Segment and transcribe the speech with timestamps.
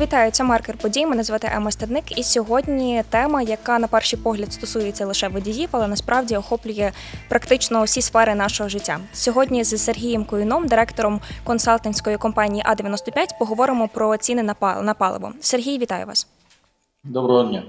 [0.00, 1.06] Вітаю, це маркер подій.
[1.06, 2.18] Мене звати Ема Стадник.
[2.18, 6.92] І сьогодні тема, яка на перший погляд стосується лише водіїв, але насправді охоплює
[7.28, 9.00] практично усі сфери нашого життя.
[9.12, 14.42] Сьогодні з Сергієм Куюном, директором консалтинської компанії А 95 поговоримо про ціни
[14.82, 15.32] на паливо.
[15.40, 16.28] Сергій, вітаю вас.
[17.04, 17.62] Доброго дня.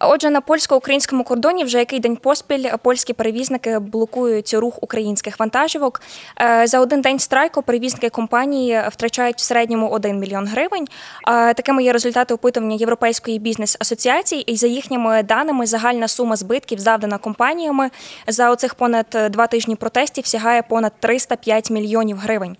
[0.00, 6.00] Отже, на польсько-українському кордоні вже який день поспіль польські перевізники блокують рух українських вантажівок.
[6.40, 10.86] Е, За один день страйку перевізники компанії втрачають в середньому 1 мільйон гривень.
[11.28, 14.42] Е, Такими є результати опитування Європейської бізнес-асоціації.
[14.52, 17.90] І за їхніми даними, загальна сума збитків, завдана компаніями
[18.26, 22.56] за оцих понад два тижні протестів, сягає понад 305 мільйонів гривень.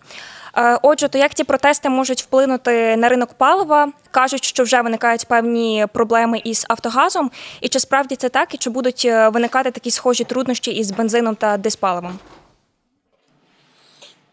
[0.57, 3.93] Е, Отже, то як ці протести можуть вплинути на ринок палива?
[4.11, 7.31] Кажуть, що вже виникають певні проблеми із Автогазом.
[7.61, 11.35] І чи справді це так, і чи будуть е, виникати такі схожі труднощі із бензином
[11.35, 12.19] та диспаливом?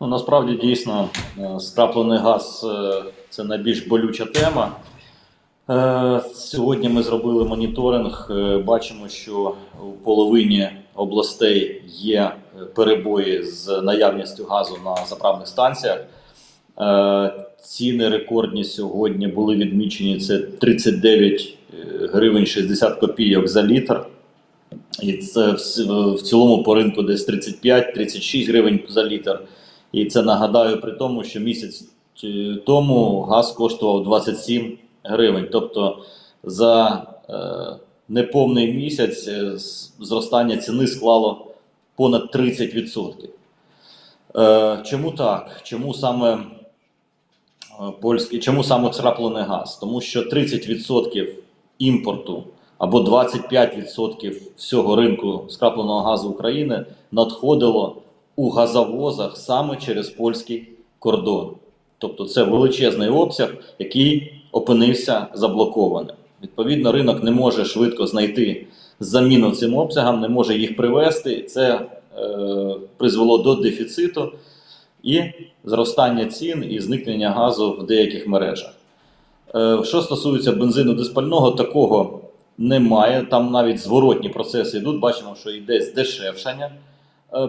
[0.01, 2.65] Ну, насправді дійсно е, скраплений газ
[3.29, 4.71] це найбільш болюча тема.
[5.69, 8.27] Е, Сьогодні ми зробили моніторинг.
[8.31, 9.55] е, Бачимо, що
[9.87, 16.05] у половині областей є е, перебої з наявністю газу на заправних станціях.
[17.61, 20.19] Ціни рекордні сьогодні були відмічені.
[20.19, 21.57] Це 39
[22.13, 24.05] гривень 60 копійок за літр.
[25.01, 29.39] І це в, цілому по ринку десь 35-36 гривень за літр.
[29.91, 31.85] І це нагадаю при тому, що місяць
[32.65, 35.47] тому газ коштував 27 гривень.
[35.51, 36.05] Тобто
[36.43, 39.51] за е, неповний місяць е,
[39.99, 41.47] зростання ціни склало
[41.95, 43.13] понад 30%.
[44.37, 45.59] Е, чому так?
[45.63, 46.39] Чому саме е,
[48.01, 49.77] польський, чому саме скраплений газ?
[49.77, 51.27] Тому що 30%
[51.79, 52.43] імпорту
[52.77, 58.01] або 25% всього ринку скрапленого газу України надходило
[58.35, 60.69] у газовозах саме через польський
[60.99, 61.51] кордон.
[61.97, 66.15] Тобто це величезний обсяг, який опинився заблокованим.
[66.43, 68.67] Відповідно, ринок не може швидко знайти
[68.99, 71.41] заміну цим обсягам, не може їх привести.
[71.41, 71.81] Це
[72.17, 74.31] е, призвело до дефіциту
[75.03, 75.21] і
[75.63, 78.73] зростання цін і зникнення газу в деяких мережах.
[79.55, 82.19] Е, Що стосується бензину диспального, такого
[82.57, 83.27] немає.
[83.31, 84.99] Там навіть зворотні процеси йдуть.
[84.99, 86.71] Бачимо, що йде здешевшення е,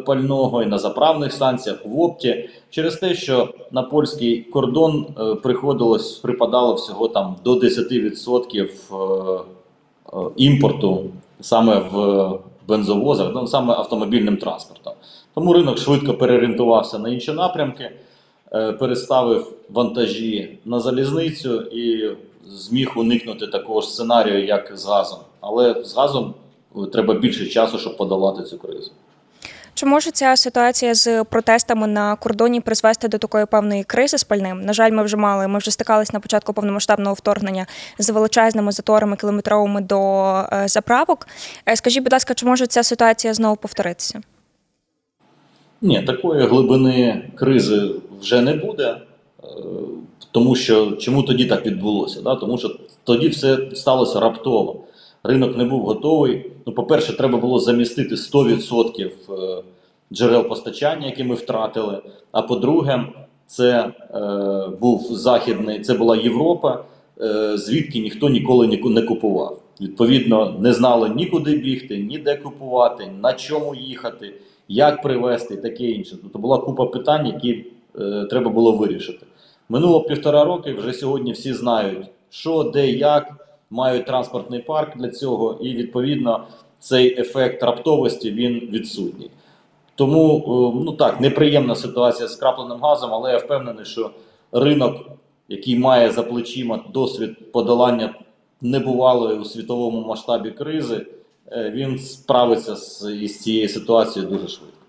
[0.06, 6.12] пального і на заправних станціях в опті через те, що на польський кордон е, приходилось
[6.12, 9.40] припадало всього там до 10% е,
[10.12, 11.04] е, імпорту
[11.40, 12.38] саме в
[12.68, 14.92] бензовозах, ну, саме автомобільним транспортом.
[15.34, 17.90] Тому ринок швидко переорієнтувався на інші напрямки,
[18.52, 22.10] е, переставив вантажі на залізницю і
[22.48, 25.18] зміг уникнути такого ж сценарію, як з газом.
[25.40, 26.34] Але з газом
[26.76, 28.90] е, треба більше часу, щоб подолати цю кризу.
[29.76, 34.60] Чи може ця ситуація з протестами на кордоні призвести до такої певної кризи з пальним?
[34.62, 35.48] На жаль, ми вже мали.
[35.48, 37.66] Ми вже стикались на початку повномасштабного вторгнення
[37.98, 41.26] з величезними заторами кілометровими до е, заправок.
[41.68, 44.20] Е, Скажіть, будь ласка, чи може ця ситуація знову повторитися?
[45.82, 48.96] Ні, такої глибини кризи вже не буде.
[49.44, 49.46] Е,
[50.30, 52.20] Тому що чому тоді так відбулося?
[52.20, 52.34] Да?
[52.34, 54.80] Тому що тоді все сталося раптово.
[55.26, 56.50] Ринок не був готовий.
[56.66, 59.62] Ну, по-перше, треба було замістити 100% е,
[60.12, 61.98] джерел постачання, які ми втратили.
[62.32, 63.04] А по-друге,
[63.46, 66.84] це е, був західний, це була Європа,
[67.20, 69.62] е, звідки ніхто ніколи не купував.
[69.80, 74.34] Відповідно, не знали нікуди бігти, ні де купувати, на чому їхати,
[74.68, 76.16] як привезти і таке інше.
[76.22, 77.64] Тобто була купа питань, які
[78.00, 79.26] е, треба було вирішити.
[79.68, 85.58] Минуло півтора роки, вже сьогодні всі знають, що, де, як, мають транспортний парк для цього,
[85.62, 86.44] і відповідно
[86.78, 89.30] цей ефект раптовості він відсутній.
[89.94, 94.10] Тому е, ну так, неприємна ситуація з крапленим газом, але я впевнений, що
[94.52, 94.96] ринок,
[95.48, 98.14] який має за плечима досвід подолання
[98.60, 101.06] небувалої у світовому масштабі кризи,
[101.52, 104.85] е, він справиться з із цією ситуацією дуже швидко.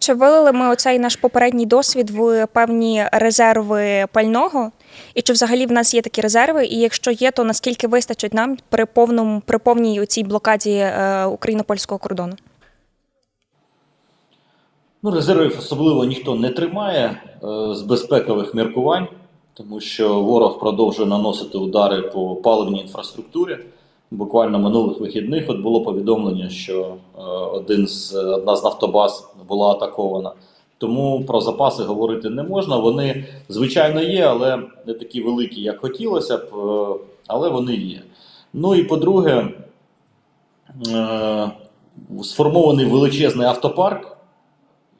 [0.00, 4.70] Чи вилили ми оцей наш попередній досвід в певні резерви пального?
[5.14, 6.66] І чи взагалі в нас є такі резерви?
[6.66, 11.98] І якщо є, то наскільки вистачить нам при повному при повній цій блокаді е, україно-польського
[11.98, 12.32] кордону?
[15.02, 19.08] Ну, резервів особливо ніхто не тримає е, з безпекових міркувань,
[19.54, 23.58] тому що ворог продовжує наносити удари по паливній інфраструктурі.
[24.10, 27.22] Буквально минулих вихідних от було повідомлення, що е,
[27.52, 30.32] один з, одна з нафтобаз була атакована.
[30.78, 32.76] Тому про запаси говорити не можна.
[32.76, 36.94] Вони, звичайно, є, але не такі великі, як хотілося б, е,
[37.26, 38.02] але вони є.
[38.52, 39.48] Ну і по-друге,
[40.88, 41.50] е,
[42.22, 44.16] сформований величезний автопарк,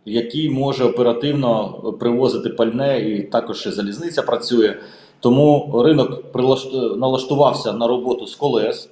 [0.05, 1.69] який може оперативно
[2.00, 4.75] привозити пальне, і також і залізниця працює.
[5.20, 6.32] Тому ринок
[6.96, 8.91] налаштувався на роботу з колес.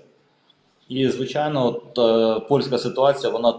[0.89, 3.55] І, звичайно, от, е, польська ситуація вона.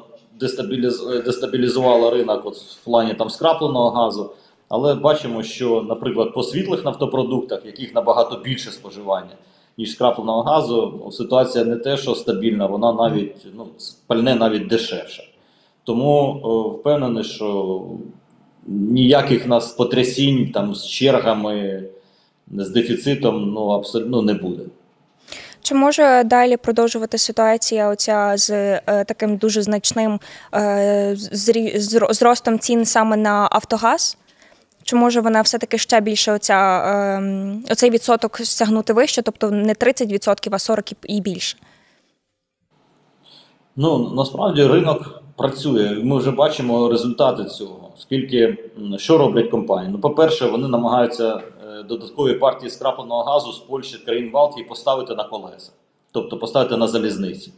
[1.25, 4.31] Дестабілізувала ринок от, в плані там скрапленого газу.
[4.69, 9.36] Але бачимо, що, наприклад, по світлих нафтопродуктах, яких набагато більше споживання,
[9.77, 13.68] ніж скрапленого газу, ситуація не те, що стабільна, вона навіть ну,
[14.07, 15.24] пальне навіть дешевше.
[15.83, 17.81] Тому о, впевнений, що
[18.68, 21.83] ніяких нас потрясінь там з чергами,
[22.51, 24.63] з дефіцитом ну, абсолютно не буде.
[25.61, 30.19] Чи може далі продовжувати ситуація оця з е, таким дуже значним
[30.56, 31.15] е,
[32.09, 34.17] зростом цін саме на Автогаз?
[34.83, 40.50] Чи може вона все-таки ще більше оця, е, оцей відсоток стягнути вище, тобто не 30%,
[40.51, 41.57] а 40% і більше?
[43.75, 46.01] Ну насправді ринок працює.
[46.03, 47.89] Ми вже бачимо результати цього.
[47.97, 48.57] Скільки
[48.97, 49.91] що роблять компанії?
[49.91, 51.41] Ну, по-перше, вони намагаються
[51.84, 55.72] додаткові партії скрапленого газу з Польщі, країн Балтії поставити на колеса,
[56.12, 57.54] тобто поставити на залізниці,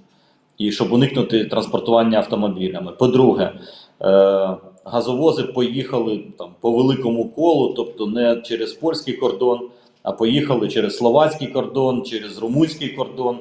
[0.58, 2.92] і щоб уникнути транспортування автомобілями.
[2.92, 3.54] По-друге,
[4.02, 9.70] е, газовози поїхали там по великому колу, тобто не через польський кордон,
[10.04, 13.40] а поїхали через словацький кордон, через румунський кордон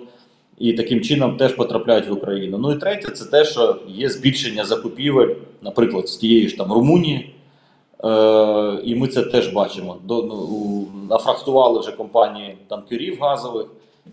[0.61, 2.59] і таким чином теж потрапляють в Україну.
[2.59, 7.35] Ну і третє, це те, що є збільшення закупівель, наприклад, з тієї ж там Румунії.
[8.05, 9.97] Е, і ми це теж бачимо.
[10.05, 13.67] До, ну, нафрахтували вже компанії танкерів газових,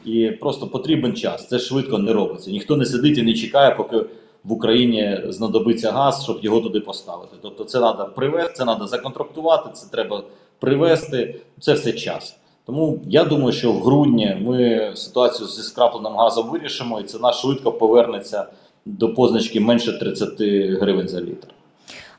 [0.06, 1.48] і просто потрібен час.
[1.48, 2.52] Це швидко не робиться.
[2.52, 3.98] Ніхто не сидить і не чекає, поки
[4.44, 7.36] в Україні знадобиться газ, щоб його туди поставити.
[7.42, 10.24] Тобто, це треба привезти, це треба законтрактувати, це треба
[10.60, 11.42] привезти.
[11.60, 12.38] Це все час.
[12.66, 17.72] Тому я думаю, що в грудні ми ситуацію зі скрапленим газом вирішимо, і ціна швидко
[17.72, 18.46] повернеться
[18.86, 20.42] до позначки менше 30
[20.82, 21.48] гривень за літр.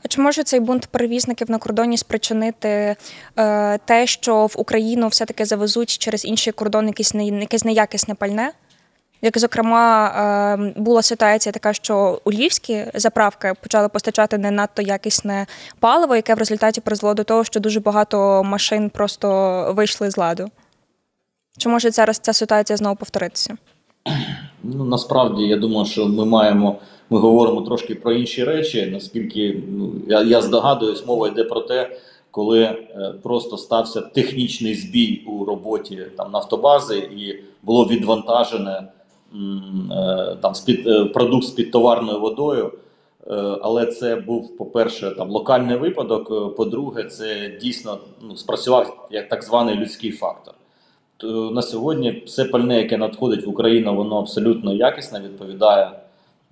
[0.05, 2.97] А чи може цей бунт перевізників на кордоні спричинити
[3.37, 8.53] е, те, що в Україну все-таки завезуть через інший кордон якесь, не, якесь неякісне пальне?
[9.23, 15.47] Як, зокрема, е, була ситуація така, що у львівські заправки почали постачати не надто якісне
[15.81, 20.51] паливо, яке в результаті призвело до того, що дуже багато машин просто вийшли з ладу.
[21.59, 23.57] Чи може зараз ця ситуація знову повторитися?
[24.63, 26.79] Ну насправді я думаю, що ми маємо.
[27.11, 28.89] Ми говоримо трошки про інші речі.
[28.93, 31.97] Наскільки ну, я, я здогадуюсь, мова йде про те,
[32.31, 38.89] коли е, просто стався технічний збій у роботі там нафтобази, і було відвантажене
[39.35, 42.73] м, е, там з-під, е, продукт з під товарною водою.
[43.27, 46.31] Е, Але це був, по-перше, там локальний випадок.
[46.31, 50.55] е, По-друге, це дійсно ну, спрацював як так званий людський фактор.
[51.17, 55.91] То на сьогодні все пальне, яке надходить в Україну, воно абсолютно якісне, відповідає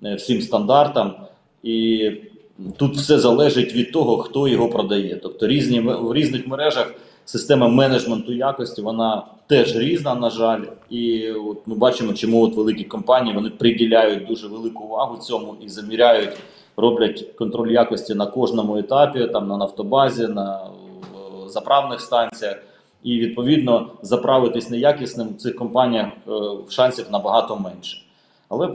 [0.02, 1.14] всім стандартам.
[1.62, 2.10] І
[2.76, 5.16] тут все залежить від того, хто його продає.
[5.22, 6.94] Тобто різні в різних мережах
[7.24, 10.62] система менеджменту якості вона теж різна, на жаль.
[10.90, 15.68] І от ми бачимо, чому от великі компанії вони приділяють дуже велику увагу цьому і
[15.68, 16.30] заміряють,
[16.76, 22.56] роблять контроль якості на кожному етапі, там на нафтобазі, на е, заправних станціях.
[23.02, 26.30] І відповідно заправитись неякісним в цих компаніях е,
[26.68, 28.02] шансів набагато менше.
[28.48, 28.68] Але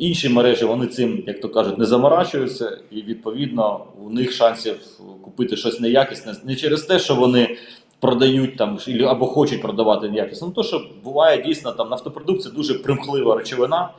[0.00, 4.76] інші мережі вони цим, як то кажуть, не заморачуються, і відповідно у них шансів
[5.22, 7.56] купити щось неякісне не через те, що вони
[8.00, 10.46] продають там або хочуть продавати неякісно.
[10.46, 13.90] Ну то, що буває дійсно там нафтопродукт це дуже примхлива речовина,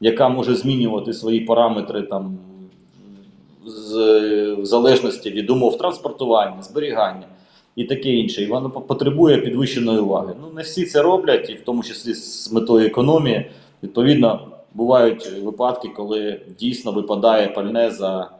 [0.00, 2.38] яка може змінювати свої параметри там
[3.66, 3.94] з,
[4.58, 7.26] в залежності від умов транспортування, зберігання
[7.76, 8.42] і таке інше.
[8.42, 10.34] І воно потребує підвищеної уваги.
[10.40, 13.50] Ну не всі це роблять, і в тому числі з метою економії.
[13.82, 14.40] Відповідно,
[14.74, 18.30] бувають випадки, коли дійсно випадає пальне за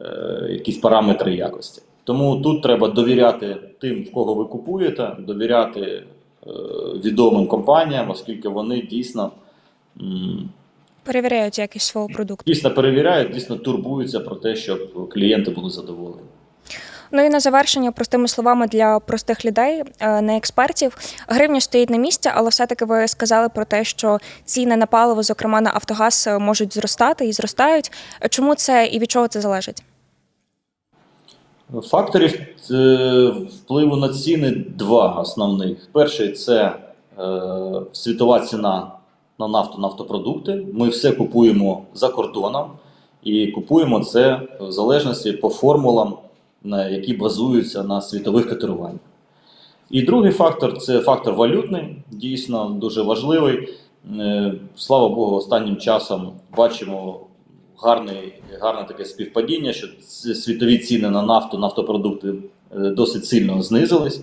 [0.00, 1.82] е, якісь параметри якості.
[2.04, 6.02] Тому тут треба довіряти тим, в кого ви купуєте, довіряти е,
[7.04, 9.30] відомим компаніям, оскільки вони дійсно.
[10.00, 10.50] м,
[11.04, 12.52] Перевіряють якість свого продукту.
[12.52, 16.22] Дійсно перевіряють, дійсно турбуються про те, щоб клієнти були задоволені.
[17.12, 20.96] Ну і на завершення, простими словами, для простих людей, е, не експертів.
[21.28, 25.60] Гривня стоїть на місці, але все-таки ви сказали про те, що ціни на паливо, зокрема
[25.60, 27.92] на Автогаз, е, можуть зростати і зростають.
[28.30, 29.82] Чому це і від чого це залежить?
[31.82, 32.40] Факторів
[32.70, 35.88] е, впливу на ціни два основних.
[35.92, 36.76] Перший це
[37.92, 38.92] світова ціна
[39.38, 40.66] на нафту, нафтопродукти.
[40.72, 42.70] Ми все купуємо за кордоном
[43.22, 46.14] і купуємо це в залежності по формулам,
[46.64, 49.00] які базуються на світових котируваннях.
[49.90, 53.68] І другий фактор це фактор валютний, дійсно дуже важливий.
[54.18, 57.20] Е, Слава Богу, останнім часом бачимо
[57.82, 59.86] гарний, гарне таке співпадіння, що
[60.34, 64.22] світові ціни на нафту, нафтопродукти е, досить сильно знизились.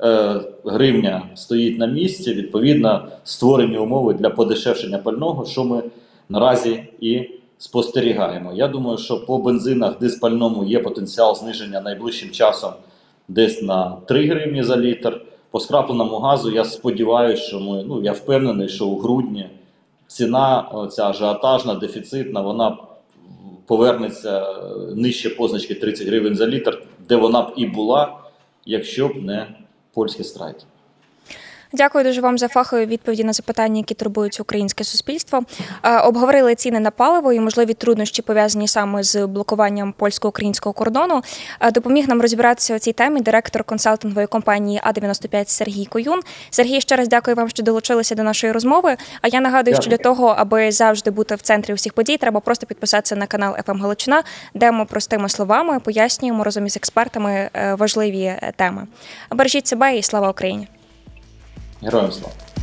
[0.00, 5.82] е, гривня стоїть на місці, відповідно, створені умови для подешевшення пального, що ми
[6.28, 8.52] наразі і спостерігаємо.
[8.54, 12.72] Я думаю, що по бензинах диспальному є потенціал зниження найближчим часом
[13.28, 15.22] десь на 3 гривні за літр.
[15.50, 19.50] По скрапленому газу я сподіваюся, що ми, ну я впевнений, що у грудні
[20.06, 22.76] ціна ця ажіотажна, дефіцитна, вона
[23.66, 24.54] повернеться е,
[24.94, 28.18] нижче позначки 30 гривень за літр, де вона б і була,
[28.66, 29.46] якщо б не
[29.94, 30.64] польські страйки.
[31.72, 35.42] Дякую дуже вам за фахові відповіді на запитання, які турбують українське суспільство.
[35.82, 41.22] Е, Обговорили ціни на паливо і можливі труднощі пов'язані саме з блокуванням польсько-українського кордону.
[41.60, 46.20] Е, Допоміг нам розібратися у цій темі директор консалтингової компанії А95 Сергій Коюн.
[46.50, 48.96] Сергій, ще раз дякую вам, що долучилися до нашої розмови.
[49.22, 52.66] А я нагадую, що для того, аби завжди бути в центрі усіх подій, треба просто
[52.66, 54.22] підписатися на канал «ФМ Галичина,
[54.54, 58.86] де ми простими словами пояснюємо разом із експертами е, важливі теми.
[59.30, 60.68] Бережіть себе і слава Україні!
[61.86, 62.55] Героям слава!